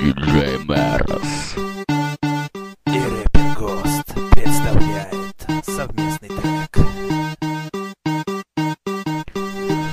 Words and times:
Диджей 0.00 0.58
Мэрос. 0.64 1.56
И 2.86 2.98
рэпер 2.98 3.58
Гост 3.58 4.14
представляет 4.30 5.36
совместный 5.66 6.28
трек. 6.28 6.86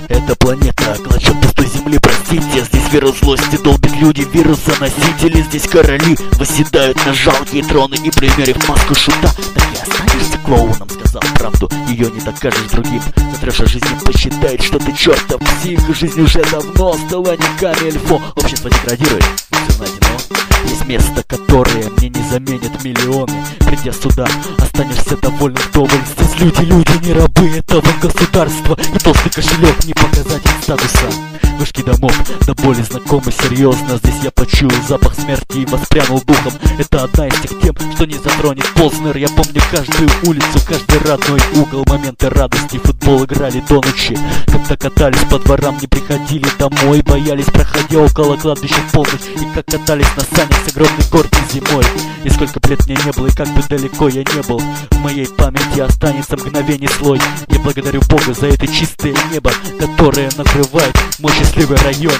Эта 0.08 0.36
планета 0.36 0.96
клочок 1.04 1.38
пустой 1.42 1.66
земли, 1.66 1.98
простите 2.00 2.77
Вирус 2.90 3.18
злости 3.20 3.56
долбит 3.62 3.94
люди, 3.96 4.26
вируса-носители 4.32 5.42
Здесь 5.42 5.68
короли 5.68 6.16
восседают 6.38 6.96
на 7.04 7.12
жалкие 7.12 7.62
троны 7.62 7.96
И 7.96 8.10
примерив 8.10 8.66
маску 8.66 8.94
шута. 8.94 9.30
Так 9.54 9.64
и 9.74 9.76
останешься 9.76 10.38
клоуном, 10.38 10.88
сказал 10.88 11.22
правду. 11.34 11.70
Ее 11.86 12.10
не 12.10 12.20
докажешь 12.20 12.70
другим. 12.72 13.02
Затрешь 13.32 13.60
о 13.60 13.66
жизни 13.66 13.88
посчитает, 14.06 14.62
что 14.62 14.78
ты 14.78 14.92
чертов 14.94 15.42
псих. 15.42 15.80
Жизнь 15.94 16.20
уже 16.22 16.42
давно 16.50 16.94
стала 16.94 17.36
не 17.36 17.58
камельфо. 17.60 18.22
Общество 18.36 18.70
деградирует, 18.70 19.24
все 19.50 19.72
знаете, 19.72 19.98
но 20.00 20.70
Есть 20.70 20.86
место, 20.86 21.22
которое 21.24 21.90
мне 21.98 22.08
не 22.08 22.30
заменят 22.30 22.82
миллионы. 22.82 23.44
Придя 23.66 23.92
сюда, 23.92 24.26
останешься 24.56 25.18
довольным 25.18 25.62
вдоволь. 25.70 25.90
Здесь 26.16 26.40
люди, 26.40 26.62
люди, 26.62 27.06
не 27.06 27.12
рабы 27.12 27.48
этого 27.50 27.84
государства. 28.00 28.78
И 28.94 28.98
толстый 28.98 29.30
кошелек 29.30 29.84
не 29.84 29.92
показатель 29.92 30.50
статуса 30.62 31.10
Вышки 31.58 31.82
домов. 31.82 32.12
До 32.46 32.54
боли 32.54 32.82
знакомы 32.82 33.32
серьезно. 33.32 33.98
Здесь 33.98 34.22
я 34.22 34.30
почуял 34.30 34.70
запах 34.86 35.14
смерти 35.14 35.58
и 35.58 35.66
воспрянул 35.66 36.22
духом. 36.22 36.52
Это 36.78 37.02
одна 37.02 37.26
из 37.26 37.34
тех 37.40 37.60
тем, 37.60 37.74
что 37.94 38.04
не 38.06 38.14
затронет 38.14 38.64
Познер. 38.74 39.16
Я 39.16 39.28
помню 39.28 39.60
каждую 39.72 40.08
улицу, 40.24 40.60
каждый 40.64 41.00
родной 41.00 41.40
угол 41.56 41.84
Моменты 41.88 42.30
радости, 42.30 42.78
футбол 42.78 43.24
играли 43.24 43.60
до 43.68 43.74
ночи. 43.74 44.16
Когда 44.46 44.76
катались 44.76 45.24
по 45.28 45.40
дворам, 45.40 45.76
не 45.80 45.88
приходили 45.88 46.46
домой. 46.60 47.02
Боялись, 47.02 47.46
проходя 47.46 47.98
около 47.98 48.36
кладбища 48.36 48.80
полночь 48.92 49.28
И 49.34 49.44
как 49.54 49.66
катались 49.66 50.14
на 50.16 50.36
санях 50.36 50.64
с 50.64 50.68
огромной 50.70 51.04
горки 51.10 51.38
зимой 51.52 51.84
И 52.28 52.30
сколько 52.30 52.60
б 52.60 52.68
лет 52.68 52.86
мне 52.86 52.96
не 53.06 53.10
было, 53.12 53.26
и 53.26 53.34
как 53.34 53.48
бы 53.54 53.62
далеко 53.66 54.08
я 54.08 54.22
не 54.22 54.42
был 54.46 54.60
В 54.90 54.98
моей 55.00 55.26
памяти 55.26 55.80
останется 55.80 56.36
мгновение 56.36 56.90
слой. 56.90 57.18
Я 57.48 57.58
благодарю 57.60 58.02
Бога 58.02 58.34
за 58.34 58.48
это 58.48 58.66
чистое 58.66 59.14
небо 59.32 59.50
Которое 59.80 60.30
накрывает 60.36 60.94
мой 61.20 61.32
счастливый 61.32 61.78
район. 61.78 62.12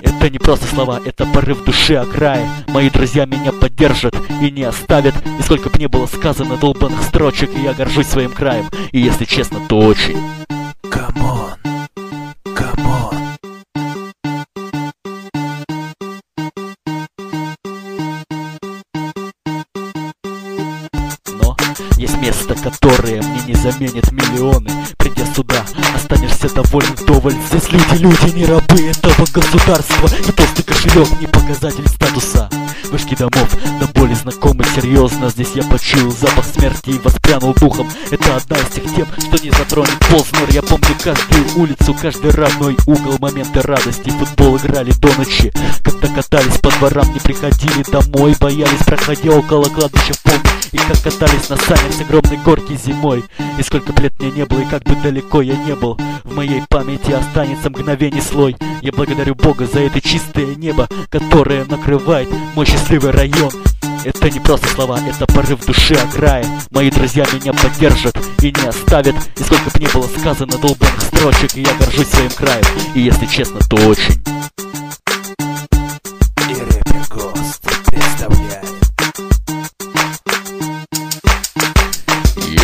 Это 0.00 0.30
не 0.30 0.38
просто 0.38 0.66
слова, 0.66 0.98
это 1.04 1.26
порыв 1.26 1.62
души 1.64 1.94
о 1.94 2.06
крае. 2.06 2.48
Мои 2.68 2.88
друзья 2.88 3.26
меня 3.26 3.52
поддержат 3.52 4.14
и 4.40 4.50
не 4.50 4.62
оставят. 4.62 5.14
И 5.38 5.42
сколько 5.42 5.68
бы 5.68 5.78
не 5.78 5.88
было 5.88 6.06
сказано 6.06 6.56
долбанных 6.56 7.02
строчек 7.02 7.50
я 7.62 7.74
горжусь 7.74 8.06
своим 8.06 8.30
краем. 8.30 8.66
И 8.92 9.00
если 9.00 9.26
честно, 9.26 9.60
то 9.68 9.78
очень 9.78 10.16
которое 22.62 23.22
мне 23.22 23.42
не 23.46 23.54
заменит 23.54 24.12
миллионы. 24.12 24.70
Придя 24.98 25.24
сюда, 25.34 25.64
останешься 25.94 26.48
доволен 26.54 26.94
вдоволь. 26.94 27.34
Здесь 27.48 27.70
люди, 27.72 28.02
люди, 28.02 28.34
не 28.34 28.44
рабы 28.44 28.86
этого 28.86 29.26
государства. 29.32 30.08
И 30.28 30.32
толстый 30.32 30.62
кошелек 30.62 31.08
не 31.20 31.26
показатель 31.26 31.88
статуса. 31.88 32.48
Вышки 32.90 33.14
домов 33.14 33.56
до 33.80 33.86
боли 33.98 34.14
знакомы 34.14 34.64
серьезно. 34.74 35.30
Здесь 35.30 35.52
я 35.54 35.62
почуял 35.62 36.10
запах 36.10 36.44
смерти 36.44 36.90
и 36.90 36.98
воспрянул 36.98 37.54
духом. 37.54 37.88
Это 38.10 38.36
одна 38.36 38.56
из 38.58 38.66
тех 38.74 38.84
тем, 38.94 39.06
что 39.18 39.42
не 39.42 39.50
затронет 39.50 39.98
Познер. 40.10 40.50
Я 40.50 40.62
помню 40.62 40.96
каждую 41.02 41.44
улицу, 41.56 41.94
каждый 42.00 42.30
родной 42.32 42.76
угол 42.86 43.16
Моменты 43.20 43.60
радости, 43.62 44.10
футбол 44.10 44.56
играли 44.56 44.92
до 44.92 45.08
ночи. 45.14 45.52
Когда 45.84 46.08
катались 46.08 46.58
по 46.58 46.70
дворам, 46.70 47.12
не 47.12 47.20
приходили 47.20 47.84
домой. 47.90 48.34
Боялись, 48.40 48.84
проходя 48.84 49.30
около 49.30 49.64
кладбища 49.66 50.14
полночь 50.24 50.59
и 50.72 50.78
как 50.78 51.00
катались 51.02 51.48
на 51.48 51.56
санях 51.56 51.92
с 51.92 52.00
огромной 52.00 52.36
горки 52.38 52.76
зимой. 52.76 53.24
И 53.58 53.62
сколько 53.62 53.92
б 53.92 54.02
лет 54.02 54.18
мне 54.18 54.30
не 54.30 54.44
было, 54.44 54.60
и 54.60 54.66
как 54.66 54.82
бы 54.84 54.94
далеко 54.96 55.42
я 55.42 55.56
не 55.56 55.74
был. 55.74 55.98
В 56.24 56.34
моей 56.34 56.62
памяти 56.68 57.12
останется 57.12 57.70
мгновение 57.70 58.22
слой. 58.22 58.56
Я 58.82 58.92
благодарю 58.92 59.34
Бога 59.34 59.66
за 59.66 59.80
это 59.80 60.00
чистое 60.00 60.54
небо 60.54 60.88
Которое 61.10 61.64
накрывает 61.64 62.28
мой 62.54 62.66
счастливый 62.66 63.10
район. 63.10 63.50
Это 64.04 64.30
не 64.30 64.40
просто 64.40 64.66
слова, 64.68 64.98
это 65.06 65.26
порыв 65.26 65.64
души 65.66 65.94
о 65.94 66.06
крае 66.06 66.46
Мои 66.70 66.90
друзья 66.90 67.26
меня 67.32 67.52
поддержат 67.52 68.16
и 68.40 68.46
не 68.50 68.68
оставят. 68.68 69.14
И 69.38 69.42
сколько 69.42 69.70
бы 69.70 69.78
не 69.78 69.88
было 69.88 70.06
сказано 70.18 70.56
долбанных 70.58 71.00
строчек 71.02 71.54
я 71.54 71.74
горжусь 71.74 72.08
своим 72.08 72.30
краем. 72.30 72.64
И 72.94 73.00
если 73.00 73.26
честно, 73.26 73.60
то 73.60 73.76
очень 73.76 74.39